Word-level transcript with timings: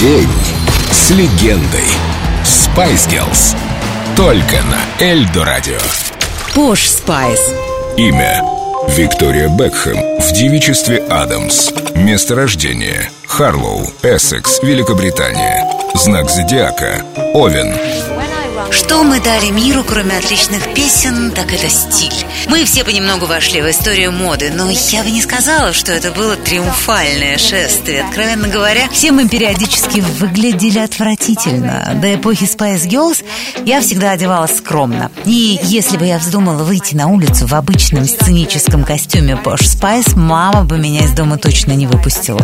День 0.00 0.28
с 0.92 1.10
легендой. 1.10 1.82
Spice 2.44 3.08
Girls. 3.10 3.56
Только 4.14 4.62
на 4.70 5.04
Эльдо 5.04 5.44
Радио. 5.44 5.78
Posh 6.54 6.88
Spice. 6.88 7.40
Имя 7.96 8.40
Виктория 8.90 9.48
Бекхэм 9.48 9.96
в 10.20 10.32
девичестве 10.32 10.98
Адамс. 11.10 11.70
Место 11.96 12.36
рождения 12.36 13.10
Харлоу, 13.26 13.88
Эссекс, 14.04 14.62
Великобритания. 14.62 15.66
Знак 15.94 16.30
зодиака 16.30 17.02
Овен. 17.34 17.74
Что 18.70 19.02
мы 19.02 19.20
дали 19.20 19.50
миру, 19.50 19.84
кроме 19.84 20.16
отличных 20.18 20.74
песен, 20.74 21.30
так 21.32 21.52
это 21.52 21.68
стиль. 21.68 22.26
Мы 22.48 22.64
все 22.64 22.84
понемногу 22.84 23.26
вошли 23.26 23.60
в 23.60 23.70
историю 23.70 24.12
моды, 24.12 24.50
но 24.54 24.70
я 24.70 25.02
бы 25.02 25.10
не 25.10 25.22
сказала, 25.22 25.72
что 25.72 25.92
это 25.92 26.10
было 26.10 26.36
триумфальное 26.36 27.38
шествие. 27.38 28.02
Откровенно 28.02 28.48
говоря, 28.48 28.88
все 28.90 29.12
мы 29.12 29.28
периодически 29.28 30.00
выглядели 30.00 30.78
отвратительно. 30.78 31.92
До 31.96 32.14
эпохи 32.14 32.44
Spice 32.44 32.86
Girls 32.88 33.24
я 33.64 33.80
всегда 33.80 34.12
одевалась 34.12 34.56
скромно. 34.56 35.10
И 35.24 35.58
если 35.62 35.96
бы 35.96 36.06
я 36.06 36.18
вздумала 36.18 36.62
выйти 36.62 36.94
на 36.94 37.08
улицу 37.08 37.46
в 37.46 37.54
обычном 37.54 38.04
сценическом 38.04 38.84
костюме 38.84 39.38
Posh 39.42 39.62
Spice, 39.62 40.16
мама 40.16 40.64
бы 40.64 40.78
меня 40.78 41.04
из 41.04 41.12
дома 41.12 41.38
точно 41.38 41.72
не 41.72 41.86
выпустила. 41.86 42.40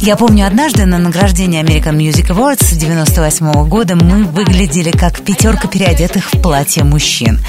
Я 0.00 0.16
помню, 0.16 0.46
однажды 0.46 0.86
на 0.86 0.98
награждении 0.98 1.62
American 1.62 1.96
Music 1.96 2.28
Awards 2.28 2.74
98 2.74 3.68
года 3.68 3.96
мы 3.96 4.24
выглядели 4.24 4.90
как 4.90 5.20
пятерка 5.20 5.68
переодетых 5.68 6.32
в 6.32 6.40
платье 6.40 6.84
мужчин. 6.84 7.40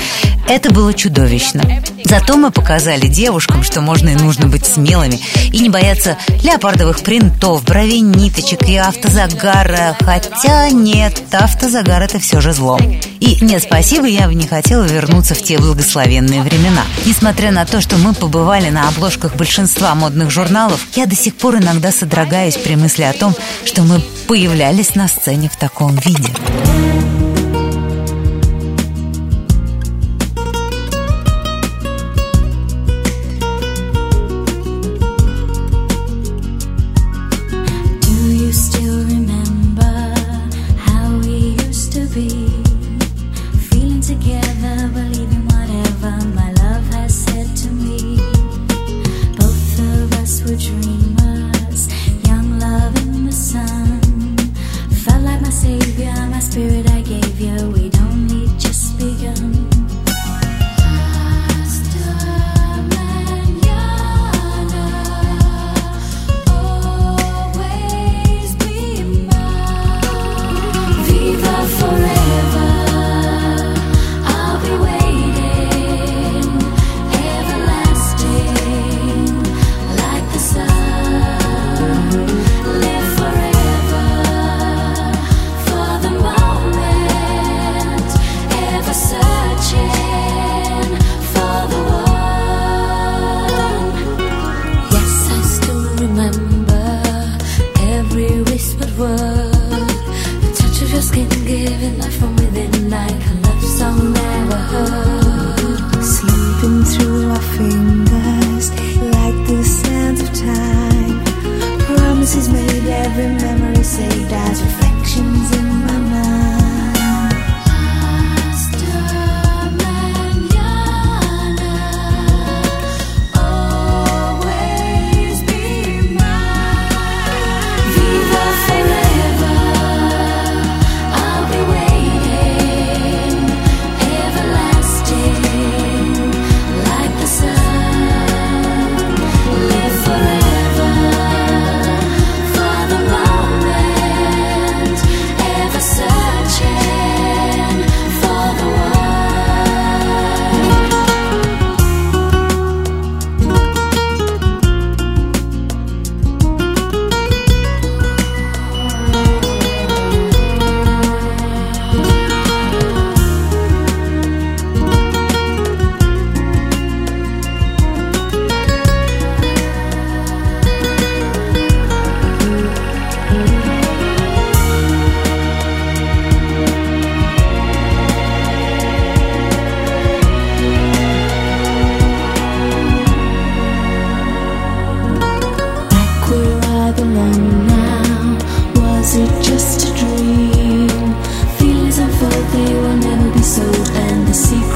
Это 0.48 0.71
было 0.71 0.93
чудовищно. 0.93 1.63
Зато 2.05 2.38
мы 2.38 2.52
показали 2.52 3.07
девушкам, 3.07 3.63
что 3.63 3.81
можно 3.81 4.09
и 4.09 4.16
нужно 4.16 4.48
быть 4.48 4.66
смелыми 4.66 5.20
и 5.52 5.59
не 5.59 5.70
бояться 5.70 6.17
леопардовых 6.43 6.99
принтов, 6.99 7.63
бровей 7.63 8.02
ниточек 8.02 8.62
и 8.70 8.76
автозагара. 8.76 9.98
Хотя 9.99 10.70
нет, 10.70 11.23
автозагар 11.31 12.04
это 12.04 12.20
все 12.20 12.41
же 12.41 12.54
зло. 12.54 12.77
И 13.20 13.43
нет, 13.43 13.63
спасибо, 13.63 14.05
я 14.05 14.27
бы 14.27 14.35
не 14.35 14.46
хотела 14.46 14.84
вернуться 14.84 15.34
в 15.34 15.41
те 15.41 15.57
благословенные 15.57 16.43
времена. 16.43 16.84
Несмотря 17.05 17.52
на 17.52 17.65
то, 17.65 17.81
что 17.81 17.98
мы 17.98 18.13
побывали 18.13 18.70
на 18.70 18.87
обложках 18.87 19.35
большинства 19.35 19.96
модных 19.96 20.29
журналов, 20.29 20.79
я 20.96 21.07
до 21.07 21.15
сих 21.15 21.35
пор 21.35 21.57
иногда 21.57 21.91
содрогаюсь 21.91 22.24
при 22.57 22.76
мысли 22.76 23.04
о 23.04 23.13
том, 23.13 23.34
что 23.63 23.84
мы 23.84 24.01
появлялись 24.27 24.95
на 24.95 25.07
сцене 25.07 25.49
в 25.49 25.57
таком 25.57 25.95
виде. 25.98 26.34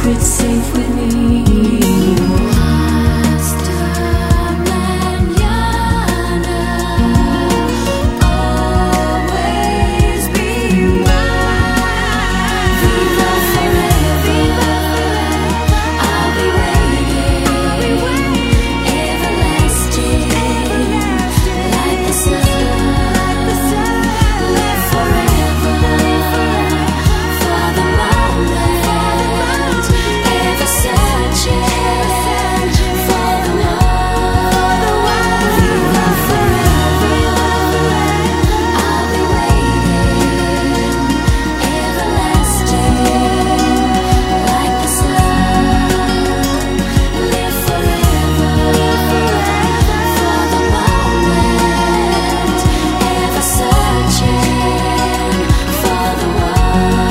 secret 0.10 0.22
safe 0.24 0.79
love. 56.80 57.09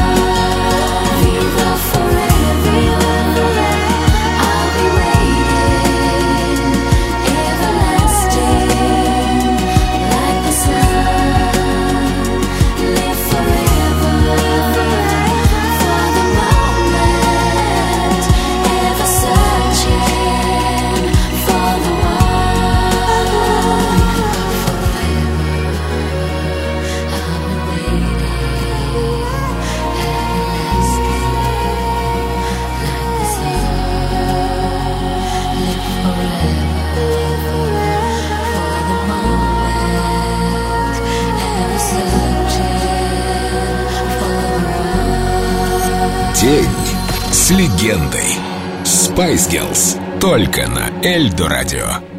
День 46.41 46.71
с 47.33 47.51
легендой. 47.51 48.37
Spice 48.85 49.51
Girls. 49.51 50.21
Только 50.21 50.69
на 50.69 50.89
Эльдо 51.03 51.49
Радио. 51.49 52.18